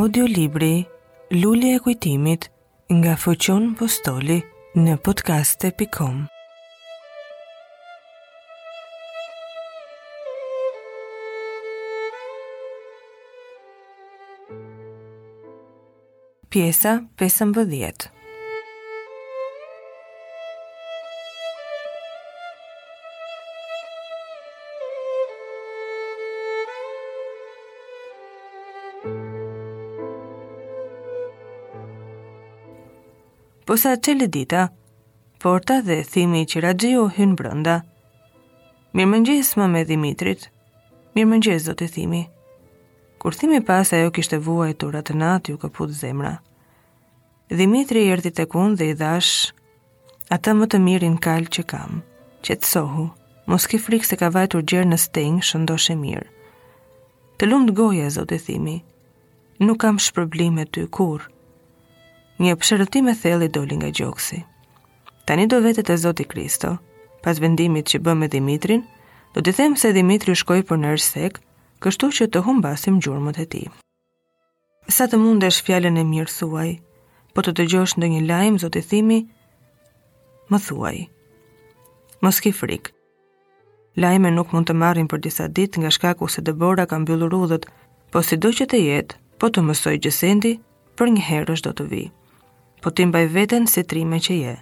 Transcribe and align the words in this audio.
Audiolibri 0.00 0.72
Libri, 0.74 1.42
Lulli 1.42 1.72
e 1.74 1.78
Kujtimit, 1.84 2.42
nga 2.96 3.12
Fëqon 3.22 3.66
Postoli, 3.80 4.38
në 4.80 4.94
podcaste.com 5.08 6.22
Pjesa 16.48 16.96
15 17.20 17.20
Pjesa 17.20 17.50
15 17.60 18.10
Thank 29.02 29.24
you. 29.24 29.29
po 33.70 33.76
sa 33.78 33.94
qele 34.02 34.26
dita, 34.26 34.72
porta 35.38 35.76
dhe 35.86 36.00
thimi 36.02 36.40
që 36.50 36.58
ragjio 36.64 37.02
hynë 37.16 37.36
brënda. 37.38 37.74
Mirë 38.98 39.10
më 39.12 39.20
më 39.60 39.66
me 39.74 39.82
Dimitrit, 39.90 40.48
mirë 41.14 41.38
Zotë 41.38 41.68
do 41.68 41.74
të 41.78 41.86
thimi. 41.94 42.22
Kur 43.22 43.32
thimi 43.38 43.60
pas 43.68 43.92
ajo 43.94 44.10
kishte 44.14 44.42
vuaj 44.46 44.74
të 44.74 44.90
ratë 44.90 45.14
natë 45.22 45.48
ju 45.54 45.60
këput 45.62 45.94
zemra. 46.00 46.32
Dimitri 47.58 48.02
i 48.04 48.10
erdi 48.10 48.32
të 48.34 48.48
kun 48.50 48.74
dhe 48.74 48.90
i 48.90 48.94
dash, 49.04 49.54
ata 50.34 50.50
më 50.58 50.66
të 50.66 50.78
mirin 50.88 51.14
kalë 51.26 51.52
që 51.54 51.62
kam, 51.70 52.02
që 52.42 52.58
të 52.58 52.66
sohu, 52.74 53.06
mos 53.46 53.70
ki 53.70 53.78
frikë 53.86 54.06
se 54.10 54.18
ka 54.18 54.34
vajtur 54.34 54.66
gjerë 54.66 54.90
në 54.90 54.98
stengë, 55.06 55.46
shëndosh 55.46 55.92
e 55.94 55.96
mirë. 56.02 56.26
Të 57.38 57.46
lumë 57.52 57.70
të 57.70 57.78
goja, 57.82 58.10
zotë 58.18 58.42
thimi, 58.48 58.80
nuk 59.62 59.78
kam 59.86 60.02
shpërblim 60.06 60.58
e 60.58 60.66
ty 60.66 60.88
kurë 60.90 61.36
një 62.40 62.54
përshërëtim 62.56 63.08
e 63.12 63.16
theli 63.22 63.48
doli 63.52 63.76
nga 63.76 63.90
gjoksi. 63.92 64.38
Tani 65.28 65.44
do 65.46 65.58
vetët 65.60 65.90
e 65.92 65.96
Zoti 66.00 66.24
Kristo, 66.24 66.78
pas 67.22 67.36
vendimit 67.36 67.90
që 67.92 67.98
bëmë 68.00 68.22
me 68.24 68.28
Dimitrin, 68.32 68.80
do 69.36 69.42
të 69.44 69.52
them 69.58 69.74
se 69.76 69.90
Dimitri 69.92 70.32
shkoj 70.40 70.62
për 70.70 70.78
nërë 70.80 71.02
sek, 71.04 71.40
kështu 71.84 72.08
që 72.18 72.26
të 72.32 72.40
humbasim 72.46 72.96
gjurëmët 73.04 73.42
e 73.44 73.46
ti. 73.52 73.60
Sa 74.88 75.04
të 75.06 75.20
mundesh 75.20 75.60
fjallën 75.66 76.00
e 76.00 76.04
mirë 76.12 76.32
thuaj, 76.32 76.70
po 77.36 77.44
të 77.44 77.52
të 77.58 77.66
gjosh 77.74 77.94
në 78.00 78.08
një 78.14 78.22
lajmë, 78.30 78.60
Zoti 78.64 78.82
Thimi, 78.88 79.20
më 80.50 80.58
thuaj. 80.66 80.96
Mos 82.24 82.40
ki 82.44 82.52
frikë. 82.56 82.94
Lajme 84.00 84.30
nuk 84.32 84.54
mund 84.54 84.68
të 84.70 84.74
marrin 84.80 85.08
për 85.12 85.20
disa 85.26 85.46
ditë 85.60 85.82
nga 85.84 85.90
shkaku 85.92 86.28
se 86.32 86.40
dëbora 86.46 86.86
ka 86.88 86.96
mbyllur 87.04 87.36
udhët, 87.42 87.68
po 88.10 88.24
sido 88.24 88.48
që 88.48 88.66
të 88.72 88.80
jetë, 88.86 89.16
po 89.40 89.52
të 89.52 89.62
mësoj 89.68 89.98
gjësendi, 90.02 90.54
për 90.96 91.14
një 91.14 91.26
herë 91.28 91.58
është 91.58 91.68
do 91.68 91.74
të 91.82 91.86
vijë 91.92 92.10
po 92.80 92.90
ti 92.90 93.06
mbaj 93.06 93.26
veten 93.28 93.66
si 93.68 93.84
trime 93.84 94.18
që 94.20 94.34
je. 94.40 94.54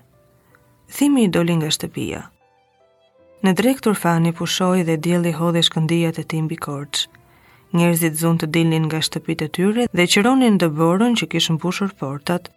Thimi 0.90 1.24
i 1.26 1.28
doli 1.30 1.56
nga 1.56 1.70
shtëpia. 1.70 2.22
Në 3.46 3.52
drektur 3.54 3.94
fani 3.94 4.32
pushoi 4.34 4.82
dhe 4.86 4.96
djeli 4.98 5.30
hodhe 5.38 5.62
shkëndijat 5.62 6.18
e 6.18 6.24
timbi 6.24 6.56
bikorç. 6.56 7.06
Njerëzit 7.76 8.16
zun 8.18 8.38
të 8.40 8.48
dilnin 8.54 8.86
nga 8.88 9.00
shtëpit 9.04 9.44
e 9.44 9.48
tyre 9.56 9.84
dhe 9.92 10.06
qëronin 10.12 10.56
dëborën 10.58 11.14
që 11.20 11.28
kishën 11.32 11.58
pushur 11.62 11.92
portat, 12.00 12.50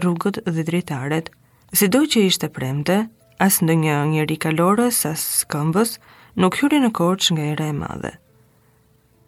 rrugët 0.00 0.40
dhe 0.48 0.64
dritaret. 0.66 1.30
Si 1.72 1.86
do 1.92 2.02
që 2.08 2.24
ishte 2.26 2.48
premte, 2.48 3.04
as 3.38 3.60
në 3.62 3.74
një 3.84 3.96
njëri 4.14 4.38
kalorës, 4.46 5.04
as 5.12 5.22
skëmbës, 5.44 5.98
nuk 6.40 6.56
hyri 6.62 6.80
në 6.82 6.90
korç 6.98 7.30
nga 7.36 7.46
era 7.52 7.68
e 7.70 7.76
madhe. 7.76 8.16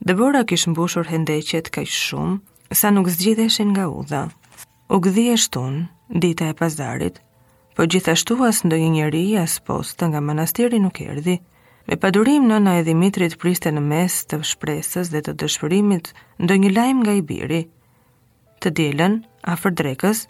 Dëbora 0.01 0.43
kishë 0.49 0.73
mbushur 0.73 1.07
hendeqet 1.13 1.69
ka 1.71 1.85
shumë, 1.85 2.41
sa 2.73 2.91
nuk 2.91 3.13
zgjidheshin 3.13 3.77
nga 3.77 3.91
udha 3.93 4.25
u 4.91 4.99
gdhi 4.99 5.31
e 5.33 5.37
shtun, 5.37 5.87
dita 6.23 6.45
e 6.51 6.55
pazarit, 6.59 7.21
po 7.79 7.87
gjithashtu 7.93 8.37
as 8.47 8.59
në 8.65 8.71
dojë 8.75 8.89
njëri 8.97 9.21
as 9.39 9.53
post 9.69 10.03
nga 10.03 10.19
manastiri 10.29 10.81
nuk 10.83 10.99
erdi, 11.05 11.37
me 11.87 11.99
padurim 12.03 12.49
në 12.51 12.57
na 12.65 12.73
e 12.81 12.83
Dimitrit 12.89 13.37
priste 13.39 13.71
në 13.71 13.83
mes 13.85 14.17
të 14.31 14.41
shpresës 14.53 15.13
dhe 15.15 15.23
të 15.27 15.37
dëshpërimit 15.45 16.11
në 16.47 16.57
një 16.65 16.71
lajm 16.79 17.05
nga 17.05 17.15
i 17.19 17.23
biri. 17.31 17.61
Të 18.59 18.71
djelen, 18.81 19.15
a 19.47 19.55
drekës, 19.63 20.25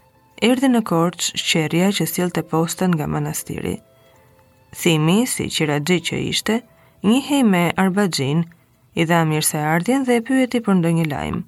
erdi 0.50 0.69
në 0.75 0.82
korç 0.92 1.31
shqeria 1.41 1.88
që 1.97 2.04
silë 2.12 2.34
të 2.37 2.42
postën 2.53 2.92
nga 2.98 3.06
manastiri. 3.16 3.75
Thimi, 4.82 5.19
si 5.27 5.48
qira 5.56 5.78
gji 5.81 5.98
që 6.10 6.16
ishte, 6.32 6.60
një 7.09 7.21
hej 7.31 7.42
me 7.54 7.65
arbajin, 7.87 8.44
i 9.00 9.04
dha 9.09 9.25
mirë 9.32 9.47
se 9.54 9.59
ardhjen 9.72 10.04
dhe 10.04 10.21
e 10.21 10.25
pyeti 10.28 10.60
për 10.69 10.77
ndonjë 10.82 11.00
një 11.03 11.09
lajmë. 11.16 11.42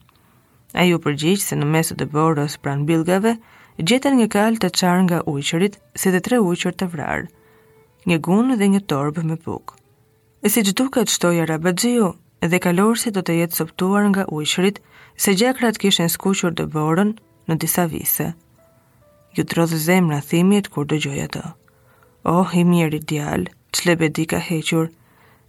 A 0.72 0.84
ju 0.88 0.98
përgjith 1.04 1.42
se 1.46 1.56
në 1.60 1.66
mesë 1.72 1.94
të 2.00 2.04
borës 2.14 2.54
pran 2.66 2.84
bilgave, 2.90 3.34
gjetën 3.90 4.14
një 4.20 4.28
kal 4.32 4.54
të 4.60 4.68
qarë 4.78 5.02
nga 5.08 5.18
ujqërit, 5.32 5.74
si 6.02 6.12
dhe 6.14 6.20
tre 6.28 6.38
ujqër 6.44 6.76
të 6.80 6.86
vrarë, 6.94 7.26
një 8.08 8.18
gunë 8.28 8.56
dhe 8.62 8.68
një 8.74 8.80
torbë 8.92 9.24
me 9.32 9.36
pukë. 9.48 9.76
E 10.42 10.48
si 10.54 10.64
gjithu 10.64 10.86
ka 10.94 11.04
të 11.04 11.14
shtoja 11.16 11.44
rabadziu, 11.50 12.08
dhe 12.54 12.62
kalorësi 12.68 13.12
do 13.14 13.20
të 13.28 13.36
jetë 13.42 13.58
soptuar 13.60 14.08
nga 14.14 14.24
ujqërit, 14.38 14.80
se 15.26 15.36
gjakrat 15.42 15.78
kishen 15.84 16.08
skuqur 16.16 16.56
të 16.56 16.66
borën 16.78 17.12
në 17.50 17.58
disa 17.66 17.84
vise. 17.92 18.30
Ju 19.36 19.44
të 19.44 19.66
zemë 19.68 19.82
zemra 19.90 20.20
thimit 20.32 20.68
kur 20.72 20.88
do 20.88 20.96
gjoja 21.04 21.28
të. 21.36 21.44
Oh, 22.32 22.48
i 22.52 22.64
mjeri 22.72 23.00
djalë, 23.12 23.52
që 23.76 23.98
di 24.20 24.24
ka 24.34 24.38
hequr, 24.48 24.88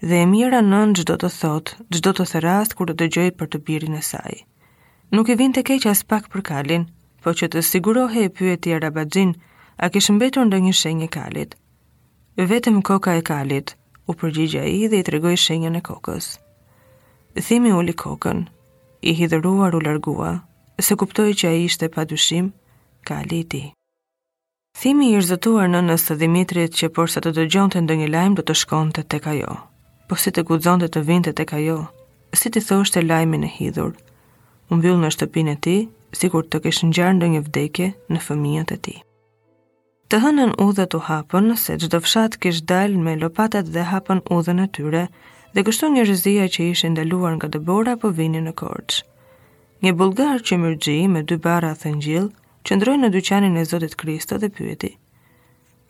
dhe 0.08 0.16
e 0.24 0.26
mira 0.36 0.60
nën 0.62 0.94
gjdo 1.00 1.16
të 1.24 1.30
thotë, 1.40 1.76
gjdo 1.96 2.12
të 2.20 2.24
therast 2.36 2.76
kur 2.76 2.92
do 3.00 3.06
gjojë 3.16 3.38
për 3.40 3.48
të 3.48 3.58
birin 3.72 4.00
e 4.00 4.02
sajë 4.14 4.44
nuk 5.14 5.30
i 5.30 5.36
vinte 5.38 5.62
keq 5.62 5.86
as 5.92 6.02
pak 6.10 6.26
për 6.34 6.42
kalin, 6.50 6.86
po 7.22 7.34
që 7.38 7.50
të 7.54 7.62
sigurohe 7.70 8.24
e 8.26 8.30
pyeti 8.34 8.72
Arabaxhin, 8.76 9.36
a 9.78 9.90
kishë 9.94 10.16
mbetur 10.18 10.48
ndonjë 10.48 10.72
shenjë 10.80 11.10
kalit? 11.14 11.54
Vetëm 12.50 12.80
koka 12.88 13.14
e 13.20 13.22
kalit, 13.28 13.76
u 14.10 14.16
përgjigja 14.18 14.64
i 14.74 14.88
dhe 14.90 15.02
i 15.02 15.06
tregoj 15.10 15.36
shenjën 15.44 15.78
e 15.78 15.82
kokës. 15.90 16.26
Thimi 17.46 17.74
u 17.78 17.82
li 17.86 17.94
kokën, 18.04 18.42
i 19.10 19.14
hidhëruar 19.20 19.78
u 19.78 19.82
largua, 19.86 20.32
se 20.86 20.98
kuptoj 20.98 21.32
që 21.40 21.50
a 21.52 21.56
i 21.60 21.66
ishte 21.70 21.90
pa 21.94 22.06
dushim, 22.10 22.50
kali 23.06 23.42
i 23.44 23.48
ti. 23.54 23.62
Thimi 24.82 25.12
i 25.12 25.20
rëzëtuar 25.22 25.70
në 25.70 25.84
nësë 25.92 26.08
të 26.10 26.18
Dimitrit 26.26 26.80
që 26.80 26.90
por 26.96 27.12
sa 27.14 27.22
të 27.22 27.36
dëgjon 27.38 27.70
të 27.76 27.84
ndë 27.86 28.00
një 28.02 28.10
lajmë 28.18 28.40
do 28.42 28.46
të 28.50 28.56
shkon 28.64 28.90
të 28.98 29.06
tek 29.14 29.30
ajo, 29.36 29.60
po 30.10 30.18
si 30.24 30.34
të 30.34 30.46
gudzon 30.50 30.82
të 30.82 30.90
të 30.96 31.06
vind 31.12 31.30
të 31.30 31.36
tek 31.42 31.54
ajo, 31.62 31.78
si 32.34 32.50
të 32.50 32.66
thosht 32.72 32.98
e 33.02 33.06
lajmi 33.06 33.44
në 33.46 33.52
hidhur, 33.60 33.94
unë 34.74 34.84
vjullë 34.88 35.04
në 35.06 35.12
shtëpinë 35.14 35.54
e 35.54 35.58
ti, 35.66 35.74
si 36.18 36.30
kur 36.34 36.46
të 36.50 36.60
keshë 36.66 36.88
ngjarë 36.90 37.16
ndonjë 37.20 37.34
një 37.38 37.42
vdekje 37.48 37.88
në 38.14 38.20
fëmijët 38.26 38.74
e 38.74 38.78
ti. 38.86 38.96
Të 40.10 40.20
hënën 40.24 40.54
u 40.62 40.68
dhe 40.78 40.86
të 40.92 41.00
hapën, 41.08 41.52
se 41.58 41.78
gjdo 41.82 42.00
fshat 42.06 42.38
kishë 42.42 42.66
dalë 42.70 43.04
me 43.06 43.16
lopatat 43.22 43.70
dhe 43.74 43.86
hapën 43.92 44.22
u 44.34 44.42
dhe 44.46 44.54
në 44.58 44.66
tyre, 44.76 45.04
dhe 45.54 45.64
kështu 45.66 45.90
një 45.96 46.06
rëzia 46.10 46.46
që 46.54 46.68
ishë 46.74 46.92
ndaluar 46.96 47.38
nga 47.38 47.50
dëbora 47.54 47.96
për 47.96 48.02
po 48.10 48.14
vini 48.18 48.42
në 48.46 48.54
korqë. 48.62 49.02
Një 49.84 49.94
bulgar 50.00 50.42
që 50.48 50.60
mërgji 50.64 51.00
me 51.14 51.24
dy 51.28 51.38
bara 51.46 51.74
a 51.74 51.80
thëngjil, 51.84 52.30
që 52.66 52.78
ndrojnë 52.78 53.04
në 53.06 53.10
dyqanin 53.18 53.58
e 53.60 53.66
Zotit 53.70 53.98
Kristo 54.00 54.38
dhe 54.40 54.50
pyeti, 54.56 54.92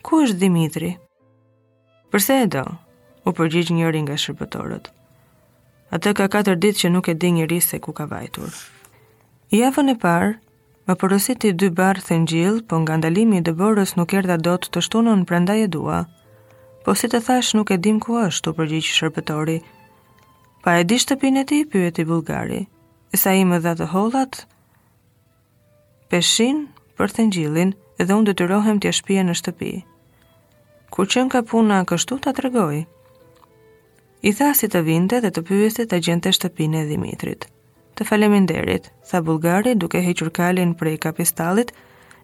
ku 0.05 0.23
është 0.25 0.39
Dimitri? 0.41 0.91
Përse 2.11 2.39
e 2.47 2.49
do, 2.55 2.65
u 3.29 3.35
përgjigj 3.37 3.75
njëri 3.77 4.01
nga 4.07 4.17
shërbëtorët. 4.23 4.89
Ate 5.93 6.15
ka 6.17 6.25
katër 6.33 6.57
ditë 6.57 6.85
që 6.85 6.89
nuk 6.95 7.11
e 7.11 7.13
di 7.13 7.35
njëri 7.37 7.59
se 7.61 7.77
ku 7.79 7.93
ka 7.93 8.07
vajtur. 8.09 8.49
Javën 9.53 9.91
e 9.91 9.93
parë, 10.01 10.29
më 10.89 10.93
porositi 10.97 11.51
dy 11.53 11.67
barë 11.77 12.01
thëngjil, 12.07 12.55
po 12.65 12.79
nga 12.81 12.95
ndalimi 12.97 13.35
i 13.37 13.41
dëborës 13.45 13.91
nuk 13.99 14.15
erda 14.17 14.37
do 14.47 14.53
të 14.57 14.71
të 14.73 14.81
shtunën 14.87 15.19
prendaj 15.29 15.59
e 15.65 15.67
dua. 15.75 15.99
Po 16.83 16.95
si 16.97 17.05
të 17.11 17.19
thash 17.27 17.51
nuk 17.59 17.69
e 17.69 17.77
dim 17.77 17.99
ku 18.01 18.17
është, 18.17 18.49
u 18.49 18.57
përgjyqë 18.57 18.95
shërpetori. 18.97 19.59
Pa 20.65 20.79
e 20.81 20.87
di 20.89 20.97
shtëpin 21.03 21.37
e 21.41 21.45
ti, 21.51 21.59
pyet 21.69 22.01
i 22.01 22.07
bulgari. 22.11 22.63
E 23.13 23.21
sa 23.23 23.35
i 23.37 23.45
më 23.45 23.61
dha 23.67 23.75
të 23.77 23.91
holat? 23.93 24.41
Peshin 26.09 26.65
për 26.97 27.13
thëngjilin 27.19 27.75
edhe 28.01 28.13
unë 28.17 28.33
dhe 28.33 28.33
të 28.41 28.89
jashpia 28.89 29.21
në 29.29 29.37
shtëpi. 29.43 29.71
Ku 30.93 31.01
qënë 31.11 31.29
ka 31.35 31.41
puna 31.51 31.83
kështu 31.93 32.17
të 32.25 32.29
tregoj? 32.41 32.87
I 34.29 34.31
tha 34.37 34.49
si 34.57 34.67
të 34.69 34.79
vinte 34.89 35.17
dhe 35.21 35.29
të 35.31 35.41
pyeste 35.51 35.85
të 35.85 35.97
gjente 36.09 36.29
shtëpine 36.39 36.79
e 36.81 36.87
Dimitrit 36.95 37.43
të 37.97 38.05
faleminderit, 38.09 38.87
tha 39.09 39.19
bulgari 39.21 39.75
duke 39.77 39.99
hequr 40.03 40.31
kalin 40.33 40.71
prej 40.77 40.95
kapistallit, 41.05 41.71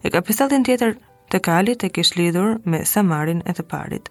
e 0.04 0.10
kapistallin 0.14 0.66
tjetër 0.66 0.96
të 1.30 1.42
kalit 1.46 1.84
e 1.86 1.92
kish 1.94 2.16
lidhur 2.18 2.56
me 2.66 2.82
samarin 2.90 3.44
e 3.46 3.54
të 3.56 3.66
parit. 3.72 4.10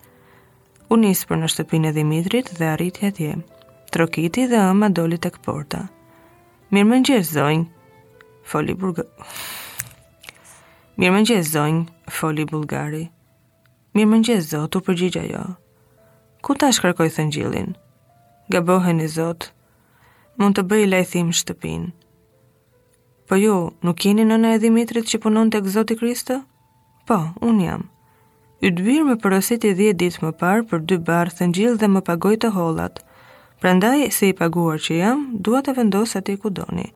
U 0.88 0.96
nis 0.96 1.24
për 1.28 1.42
në 1.42 1.50
shtëpin 1.52 1.88
e 1.90 1.94
Dimitrit 1.96 2.52
dhe 2.58 2.68
arriti 2.72 3.06
atje. 3.10 3.34
Trokiti 3.92 4.46
dhe 4.50 4.60
ëma 4.70 4.90
doli 4.94 5.18
tek 5.18 5.38
porta. 5.44 5.82
Mirëmëngjes, 6.72 7.32
zonj. 7.36 7.64
Foli 8.48 8.74
burg. 8.76 9.02
Mirëmëngjes, 10.98 11.50
zonj. 11.52 11.82
Foli 12.12 12.46
bulgari. 12.48 13.04
Mirëmëngjes, 13.96 14.48
zot, 14.54 14.76
u 14.78 14.84
përgjigj 14.86 15.18
ajo. 15.26 15.44
Ku 16.44 16.54
tash 16.56 16.80
kërkoj 16.80 17.10
thëngjillin? 17.16 17.72
Gabohen 18.54 19.02
i 19.04 19.08
mund 20.38 20.54
të 20.56 20.62
bëj 20.70 20.84
lajthim 20.92 21.30
shtëpin. 21.34 21.88
Po 23.28 23.36
ju, 23.36 23.54
nuk 23.84 24.04
jeni 24.06 24.24
nëna 24.24 24.54
e 24.56 24.62
Dimitrit 24.62 25.06
që 25.10 25.20
punon 25.22 25.50
të 25.50 25.60
këzoti 25.66 25.96
Kristë? 26.00 26.38
Po, 27.08 27.18
unë 27.44 27.64
jam. 27.66 27.84
Y 28.64 28.70
të 28.74 28.84
birë 28.86 29.06
me 29.08 29.16
përësit 29.22 29.66
i 29.68 29.74
dhjetë 29.78 29.98
ditë 30.02 30.24
më 30.24 30.30
parë 30.40 30.64
për 30.70 30.84
dy 30.88 30.96
barë 31.08 31.34
të 31.38 31.74
dhe 31.80 31.88
më 31.94 32.00
pagoj 32.08 32.34
të 32.42 32.48
holat. 32.56 33.02
Prandaj, 33.62 34.08
se 34.16 34.28
i 34.30 34.34
paguar 34.40 34.78
që 34.84 34.94
jam, 35.02 35.20
duat 35.44 35.68
e 35.68 35.72
vendosë 35.78 36.18
ati 36.20 36.36
ku 36.38 36.50
doni. 36.50 36.86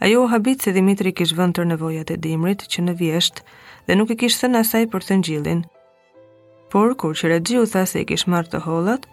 Ajo 0.00 0.22
o 0.24 0.30
habit 0.32 0.62
se 0.64 0.72
Dimitri 0.72 1.12
kishë 1.12 1.36
vënd 1.38 1.54
të 1.58 1.64
nevojat 1.74 2.10
e 2.10 2.16
dimrit 2.16 2.64
që 2.72 2.80
në 2.86 2.94
vjeshtë 3.00 3.44
dhe 3.88 3.98
nuk 3.98 4.10
i 4.10 4.16
kishë 4.22 4.40
thënë 4.42 4.58
asaj 4.64 4.86
për 4.92 5.04
të 5.06 5.20
njilin. 5.20 5.62
Por, 6.72 6.96
kur 6.96 7.12
që 7.12 7.34
regjiu 7.34 7.66
tha 7.68 7.84
se 7.86 8.00
i 8.04 8.08
kishë 8.08 8.32
martë 8.32 8.50
të 8.56 8.64
holat, 8.66 9.04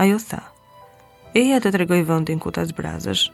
Ajo 0.00 0.16
tha. 0.30 0.40
Eja 1.30 1.60
të 1.62 1.70
tregoj 1.70 2.00
vëndin 2.08 2.40
ku 2.42 2.50
të 2.50 2.64
zbrazësh. 2.72 3.28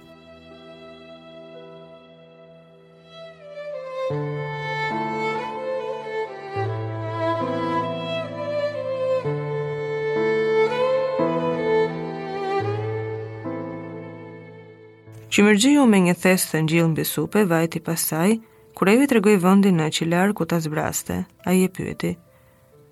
ju 15.76 15.82
me 15.86 15.98
një 16.04 16.12
thesë 16.20 16.50
të 16.50 16.60
njëllë 16.66 16.88
mbi 16.90 17.00
bisupe, 17.02 17.42
vajti 17.48 17.80
pasaj, 17.86 18.36
kur 18.76 18.88
ajo 18.88 19.00
të 19.02 19.08
tregoj 19.10 19.34
vëndin 19.42 19.80
në 19.80 19.88
qilarë 19.98 20.36
ku 20.38 20.44
të 20.48 20.60
zbraste, 20.68 21.16
a 21.48 21.52
je 21.56 21.66
pyeti. 21.76 22.12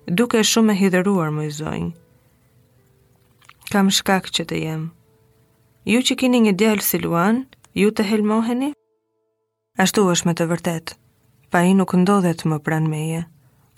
Duke 0.07 0.43
shumë 0.51 0.73
e 0.73 0.75
hideruar 0.81 1.29
më 1.33 1.45
i 1.49 1.51
zojnë, 1.57 1.91
kam 3.71 3.89
shkak 3.91 4.29
që 4.29 4.45
të 4.49 4.59
jem. 4.63 4.83
Ju 5.85 6.01
që 6.01 6.17
kini 6.21 6.39
një 6.45 6.55
djalë 6.59 6.85
si 6.85 6.99
Luan, 7.01 7.43
ju 7.73 7.91
të 7.91 8.05
helmoheni? 8.09 8.71
Ashtu 9.81 10.05
është 10.11 10.27
me 10.29 10.33
të 10.37 10.47
vërtet, 10.51 10.95
pa 11.51 11.61
i 11.67 11.73
nuk 11.77 11.95
ndodhet 11.99 12.45
më 12.47 12.59
pran 12.65 12.85
meje. 12.89 13.23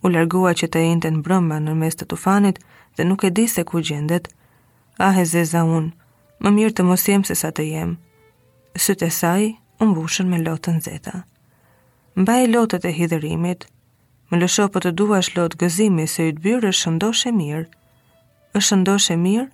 U 0.06 0.12
largua 0.13 0.51
që 0.54 0.68
të 0.69 0.84
jente 0.86 1.10
në 1.12 1.24
brëmba 1.25 1.57
në 1.60 1.74
mes 1.75 1.95
të 1.98 2.06
tufanit 2.12 2.60
dhe 2.98 3.06
nuk 3.07 3.24
e 3.28 3.31
di 3.34 3.48
se 3.50 3.63
ku 3.66 3.81
gjendet. 3.81 4.28
Ah 5.01 5.16
e 5.19 5.25
zeza 5.25 5.63
unë, 5.66 5.89
më 6.44 6.50
mirë 6.57 6.75
të 6.78 6.86
mos 6.86 7.07
jem 7.07 7.24
se 7.25 7.36
sa 7.36 7.50
të 7.50 7.66
jem. 7.72 7.95
Sëtë 8.78 9.07
e 9.07 9.16
saj, 9.19 9.48
unë 9.81 9.95
bushën 9.98 10.30
me 10.30 10.44
lotën 10.45 10.78
zeta. 10.86 11.24
Mbaj 12.18 12.44
lotët 12.54 12.86
e 12.86 12.94
hidërimit, 12.98 13.66
më 14.30 14.42
lësho 14.42 14.68
për 14.68 14.74
po 14.78 14.84
të 14.86 14.92
duash 15.00 15.31
lotë 15.38 15.62
gëzimi 15.66 16.06
se 16.07 16.28
i 16.30 16.36
të 16.36 16.44
byrë 16.45 16.72
është 16.74 16.81
shëndoshe 16.84 17.31
mirë. 17.39 17.66
është 18.57 18.68
shëndoshe 18.69 19.16
mirë, 19.25 19.50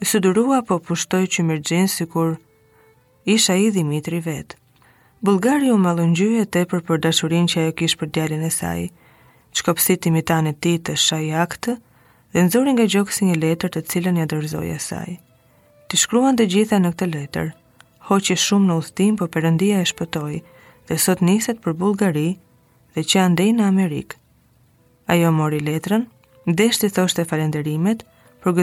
i 0.00 0.18
dërua 0.20 0.58
po 0.68 0.76
pushtoj 0.84 1.24
që 1.26 1.42
mirgjen 1.46 1.86
si 1.88 2.04
kur 2.06 2.34
isha 3.24 3.54
i 3.56 3.70
Dimitri 3.70 4.18
vetë. 4.20 4.56
Bulgari 5.24 5.70
u 5.72 5.78
malëngjyë 5.80 6.42
e 6.42 6.46
tepër 6.52 6.82
për 6.86 6.98
dashurin 7.06 7.46
që 7.48 7.60
ajo 7.62 7.72
kishë 7.78 7.98
për 8.02 8.08
djallin 8.14 8.42
e 8.44 8.50
saj, 8.52 8.82
që 9.56 9.62
kopsit 9.64 10.06
i 10.06 10.10
mitan 10.12 10.46
e 10.46 10.52
ti 10.52 10.76
të 10.84 10.96
shaj 11.00 11.30
aktë, 11.42 11.76
dhe 12.34 12.44
nëzori 12.44 12.74
nga 12.76 12.84
gjokë 12.92 13.24
një 13.30 13.36
letër 13.40 13.70
të 13.74 13.80
cilën 13.90 14.14
një 14.20 14.26
dërzoj 14.32 14.68
e 14.70 14.78
saj. 14.88 15.16
Ti 15.88 15.96
shkruan 16.02 16.36
të 16.36 16.46
gjitha 16.52 16.78
në 16.82 16.92
këtë 16.92 17.06
letër, 17.14 17.46
hoqë 18.10 18.36
shumë 18.44 18.68
në 18.68 18.76
ustim, 18.82 19.16
për 19.16 19.26
po 19.30 19.32
përëndia 19.38 19.80
e 19.80 19.86
shpëtoj, 19.92 20.36
dhe 20.88 20.96
sot 21.00 21.20
niset 21.24 21.62
për 21.64 21.72
Bulgari 21.80 22.28
dhe 22.94 23.02
që 23.10 23.24
andej 23.24 23.50
në 23.56 23.64
Amerikë. 23.72 24.18
Ajo 25.14 25.32
mori 25.32 25.60
letrën, 25.62 26.04
deshti 26.46 26.90
thoshte 26.90 27.22
e 27.24 27.28
falenderimet, 27.30 28.04
por 28.46 28.54
e 28.54 28.60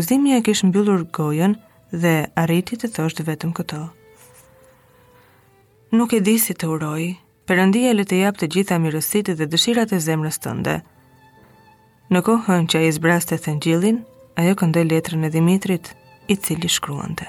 kishë 0.48 0.68
mbyllur 0.70 1.02
gojen 1.12 1.58
dhe 1.92 2.14
arriti 2.40 2.78
të 2.80 2.88
thoshtë 2.96 3.26
vetëm 3.28 3.52
këto. 3.54 3.80
Nuk 5.92 6.14
e 6.16 6.20
di 6.24 6.38
si 6.40 6.54
të 6.56 6.70
uroj, 6.72 7.04
përëndia 7.46 7.92
le 7.92 8.06
të 8.08 8.22
japë 8.24 8.40
të 8.40 8.48
gjitha 8.54 8.78
mirësit 8.80 9.28
dhe 9.36 9.50
dëshirat 9.52 9.92
e 9.92 10.00
zemrës 10.00 10.40
tënde. 10.44 10.78
Në 12.14 12.20
kohën 12.28 12.70
që 12.72 12.80
a 12.80 12.86
i 12.88 12.94
zbras 12.96 13.28
të 13.28 13.42
thëngjilin, 13.44 14.00
ajo 14.40 14.54
kënde 14.62 14.86
letrën 14.88 15.28
e 15.28 15.34
Dimitrit, 15.36 15.86
i 16.32 16.36
cili 16.40 16.70
shkruante. 16.72 17.28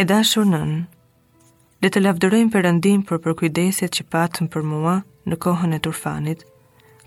E 0.00 0.02
dashur 0.08 0.48
nën, 0.48 0.86
le 1.84 1.88
të 1.92 2.00
lavdërojmë 2.06 2.54
përëndim 2.56 3.04
për 3.08 3.20
përkujdesit 3.26 3.92
që 3.98 4.08
patëm 4.16 4.46
për 4.56 4.62
mua 4.72 4.96
në 5.28 5.36
kohën 5.44 5.76
e 5.76 5.82
turfanit, 5.84 6.46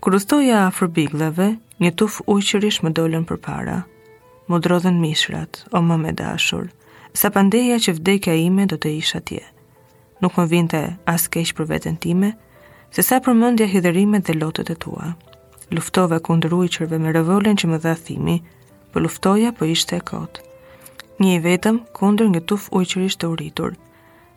kur 0.00 0.14
a 0.14 0.70
fërbiglave, 0.76 1.50
një 1.82 1.90
tuf 1.98 2.22
ujqërish 2.30 2.80
më 2.86 2.90
dollën 3.00 3.24
për 3.26 3.40
para– 3.48 3.78
më 4.48 4.58
drodhen 4.60 4.98
mishrat, 5.00 5.62
o 5.70 5.78
më 5.82 5.96
me 6.02 6.10
dashur, 6.12 6.70
sa 7.14 7.30
pandeja 7.30 7.78
që 7.78 7.96
vdekja 7.98 8.34
ime 8.46 8.66
do 8.66 8.76
të 8.80 8.90
isha 8.98 9.20
tje. 9.22 9.42
Nuk 10.22 10.38
më 10.38 10.44
vinte 10.52 10.80
as 11.10 11.28
keqë 11.30 11.54
për 11.58 11.68
vetën 11.70 11.98
time, 12.00 12.32
se 12.94 13.02
sa 13.02 13.20
mëndja 13.22 13.66
hiderime 13.70 14.18
dhe 14.20 14.34
lotët 14.40 14.70
e 14.70 14.76
tua. 14.76 15.14
Luftove 15.74 16.18
kundër 16.20 16.52
ujqërve 16.54 16.98
me 17.00 17.10
rëvëllin 17.14 17.56
që 17.60 17.66
më 17.70 17.78
dha 17.84 17.94
thimi, 17.96 18.36
për 18.90 19.00
po 19.00 19.02
luftoja 19.06 19.50
për 19.52 19.56
po 19.58 19.70
ishte 19.74 19.96
e 19.96 20.02
kotë. 20.10 20.42
Një 21.22 21.30
i 21.36 21.38
vetëm 21.46 21.76
kundër 21.96 22.28
një 22.34 22.42
tuf 22.50 22.68
ujqërisht 22.76 23.18
të 23.22 23.30
uritur. 23.32 23.72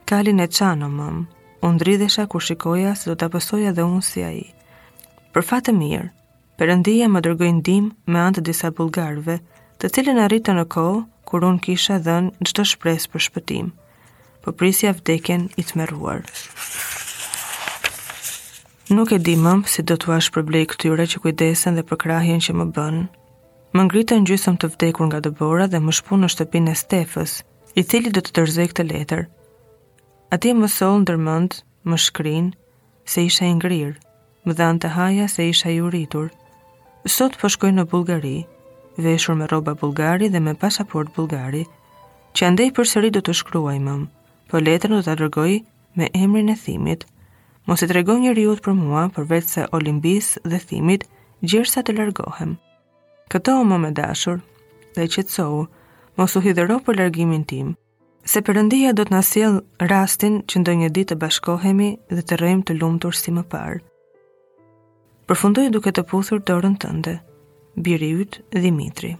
Kalin 0.09 0.39
e 0.45 0.47
qanë 0.47 0.85
o 0.87 0.89
mëmë, 0.93 1.23
unë 1.65 1.79
dridesha 1.81 2.25
kur 2.29 2.41
shikoja 2.45 2.93
se 2.95 3.09
do 3.09 3.15
të 3.17 3.27
apësoja 3.29 3.73
dhe 3.73 3.83
unë 3.83 4.05
si 4.05 4.23
a 4.23 4.31
i. 4.31 4.45
Për 5.33 5.43
fatë 5.49 5.73
mirë, 5.75 6.11
përëndia 6.61 7.09
më 7.11 7.19
dërgojnë 7.25 7.61
dim 7.67 7.89
me 8.07 8.19
antë 8.23 8.41
disa 8.47 8.69
bulgarve, 8.71 9.37
të 9.83 9.89
cilën 9.91 10.19
arritë 10.25 10.53
në 10.55 10.63
kohë 10.71 10.99
kur 11.27 11.43
unë 11.49 11.59
kisha 11.65 11.97
dhenë 12.05 12.45
gjithë 12.45 12.63
shpresë 12.71 13.09
për 13.15 13.23
shpëtim, 13.27 13.71
për 14.45 14.53
prisja 14.59 14.93
vdekjen 14.95 15.49
i 15.59 15.65
të 15.67 15.79
meruar. 15.81 16.21
Nuk 18.93 19.11
e 19.11 19.19
di 19.25 19.33
më 19.41 19.53
si 19.71 19.81
do 19.83 19.97
të 19.97 20.13
ashtë 20.15 20.35
problej 20.35 20.61
këtyre 20.71 21.07
që 21.11 21.21
kujdesen 21.25 21.75
dhe 21.77 21.83
përkrahjen 21.89 22.43
që 22.47 22.53
më 22.57 22.65
bënë. 22.77 23.03
Më 23.75 23.85
ngritën 23.89 24.27
gjysëm 24.29 24.55
të 24.61 24.69
vdekur 24.75 25.09
nga 25.09 25.19
dëbora 25.25 25.65
dhe 25.67 25.81
më 25.83 25.95
shpunë 25.99 26.23
në 26.23 26.29
shtëpin 26.35 26.71
e 26.71 26.75
stefës, 26.79 27.33
i 27.79 27.83
cili 27.83 28.13
do 28.15 28.21
të 28.23 28.31
tërzej 28.37 28.69
këtë 28.71 28.83
letër. 28.93 29.23
A 30.31 30.35
ti 30.39 30.53
më 30.55 30.69
solë 30.71 31.01
në 31.01 31.07
dërmënd, 31.09 31.59
më 31.89 31.97
shkrin, 32.05 32.53
se 33.03 33.25
isha 33.27 33.49
i 33.49 33.57
ngrirë, 33.59 33.97
më 34.47 34.53
dhanë 34.55 34.81
të 34.85 34.93
haja 34.95 35.25
se 35.35 35.49
isha 35.51 35.73
i 35.75 35.81
uritur. 35.83 36.29
Sot 37.17 37.35
përshkoj 37.41 37.73
po 37.73 37.75
në 37.77 37.83
Bulgarië, 37.91 38.37
veshur 39.03 39.35
me 39.37 39.47
roba 39.51 39.73
bulgari 39.75 40.29
dhe 40.33 40.41
me 40.43 40.53
pasaport 40.59 41.13
bulgari, 41.15 41.63
që 42.35 42.45
andej 42.49 42.71
për 42.77 42.89
sëri 42.91 43.11
do 43.15 43.21
të 43.23 43.35
shkruaj 43.39 43.77
mëm, 43.87 44.05
po 44.49 44.59
letrën 44.65 44.95
do 44.95 45.01
të 45.05 45.13
adërgoj 45.15 45.51
me 45.99 46.09
emrin 46.23 46.49
e 46.49 46.55
thimit, 46.65 47.05
mos 47.67 47.83
e 47.85 47.89
tregoj 47.91 48.17
një 48.23 48.33
riut 48.39 48.63
për 48.65 48.75
mua 48.79 49.05
për 49.15 49.27
vetë 49.31 49.53
se 49.55 49.65
olimbis 49.79 50.33
dhe 50.43 50.59
thimit 50.59 51.05
sa 51.71 51.81
të 51.85 51.93
largohem. 51.97 52.55
Këto 53.31 53.53
o 53.61 53.63
më 53.69 53.77
me 53.83 53.89
dashur, 53.93 54.39
dhe 54.95 55.05
që 55.13 55.21
të 55.27 55.31
sohu, 55.35 55.65
mos 56.17 56.33
u 56.35 56.41
hidhero 56.41 56.79
për 56.87 56.97
largimin 57.03 57.43
tim, 57.45 57.75
se 58.31 58.41
përëndia 58.47 58.93
do 58.97 59.03
të 59.05 59.11
nasil 59.13 59.59
rastin 59.91 60.39
që 60.49 60.55
ndoj 60.63 60.75
një 60.81 60.89
ditë 60.95 61.13
të 61.15 61.19
bashkohemi 61.21 61.89
dhe 62.15 62.23
të 62.23 62.39
rëjmë 62.41 62.63
të 62.69 62.77
lumëtur 62.79 63.15
si 63.19 63.31
më 63.37 63.43
parë. 63.53 63.83
Përfundoj 65.29 65.67
duke 65.77 65.91
të 65.93 66.03
puthur 66.11 66.39
dorën 66.49 66.75
tënde, 66.81 67.15
biri 67.77 68.27
Dimitri. 68.51 69.15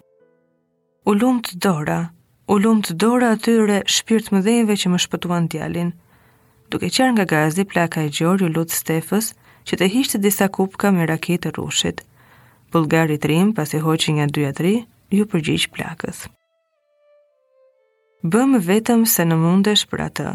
U 1.05 1.13
lumë 1.13 1.43
të 1.47 1.57
dora, 1.62 1.97
u 2.47 2.57
lumë 2.59 2.85
të 2.88 2.93
dora 3.01 3.33
atyre 3.35 3.81
shpirt 3.91 4.31
më 4.33 4.41
dhejnve 4.45 4.75
që 4.77 4.91
më 4.93 5.00
shpëtuan 5.05 5.50
djalin. 5.51 5.91
Duke 6.71 6.89
qërë 6.89 7.12
nga 7.17 7.25
gazi, 7.25 7.65
plaka 7.65 8.01
e 8.01 8.09
gjori 8.09 8.45
ju 8.47 8.51
lutë 8.55 8.74
Stefës 8.79 9.31
që 9.67 9.77
të 9.79 9.89
hishtë 9.93 10.21
disa 10.24 10.47
kupka 10.50 10.91
me 10.91 11.05
rakitë 11.09 11.51
rushit. 11.57 12.01
Bulgari 12.74 13.19
të 13.21 13.29
rim, 13.31 13.53
pas 13.53 13.69
i 13.74 13.79
hoqin 13.85 14.19
nga 14.19 14.27
2 14.33 14.50
a 14.50 14.53
3, 14.57 14.75
ju 15.13 15.25
përgjish 15.29 15.69
plakës. 15.75 16.25
Bëm 18.25 18.55
vetëm 18.65 19.05
se 19.05 19.21
në 19.29 19.38
mundesh 19.38 19.83
për 19.91 20.01
atë, 20.07 20.29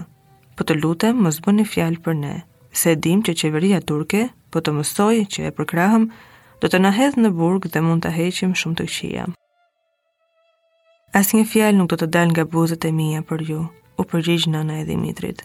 po 0.57 0.63
të 0.69 0.77
lutem 0.83 1.25
më 1.25 1.31
zbën 1.39 1.59
një 1.59 1.67
fjalë 1.73 2.03
për 2.05 2.15
ne, 2.23 2.37
se 2.73 2.95
dim 2.95 3.25
që 3.27 3.35
qeveria 3.41 3.81
turke 3.83 4.29
po 4.51 4.61
të 4.63 4.75
mësoj 4.77 5.15
që 5.35 5.49
e 5.49 5.55
përkrahëm 5.59 6.05
do 6.61 6.69
të 6.69 6.79
na 6.85 6.91
hedhë 6.95 7.23
në 7.25 7.31
burg 7.37 7.69
dhe 7.73 7.81
mund 7.85 8.03
të 8.05 8.11
heqim 8.19 8.51
shumë 8.61 8.79
të 8.83 8.87
qia. 8.95 9.27
As 11.17 11.33
një 11.35 11.45
fjalë 11.53 11.79
nuk 11.81 11.91
do 11.91 11.99
të 12.01 12.09
dal 12.15 12.29
nga 12.31 12.45
buzët 12.53 12.85
e 12.87 12.93
mija 12.95 13.23
për 13.31 13.45
ju, 13.51 13.63
u 13.99 14.03
përgjigjë 14.11 14.53
nëna 14.53 14.77
e 14.81 14.85
Dimitrit. 14.91 15.41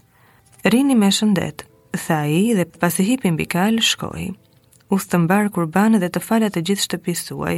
Rini 0.71 0.95
me 0.97 1.09
shëndet, 1.17 1.63
tha 2.05 2.19
i 2.29 2.41
dhe 2.57 2.67
pasi 2.81 3.05
hipin 3.07 3.37
kal 3.55 3.79
shkoj. 3.91 4.29
U 4.93 4.99
së 5.01 5.09
të 5.11 5.17
mbarë 5.23 5.99
dhe 6.03 6.09
të 6.11 6.19
falat 6.21 6.53
të 6.53 6.61
gjithë 6.67 6.85
shtëpisuaj. 6.89 7.57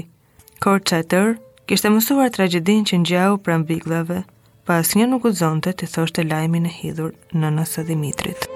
Korë 0.63 0.83
që 0.87 0.95
e 1.01 1.03
tërë, 1.11 1.35
kishtë 1.67 1.87
e 1.89 1.93
mësuar 1.97 2.31
tragedin 2.37 2.85
që 2.87 2.95
në 3.01 3.05
gjau 3.09 3.33
pra 3.37 3.57
pa 3.67 4.23
pas 4.67 4.95
një 4.99 5.05
nuk 5.07 5.25
u 5.25 5.31
zonte 5.31 5.71
të 5.73 5.85
thoshtë 5.93 6.21
e 6.21 6.27
lajmi 6.31 6.59
në 6.59 6.71
hidhur 6.79 7.11
në 7.33 7.47
nësë 7.57 7.83
Dimitrit. 7.87 8.47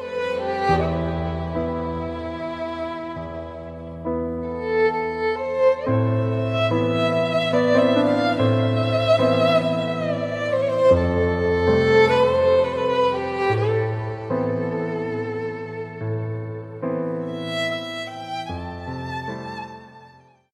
Thank 0.81 1.15
you. 1.15 1.20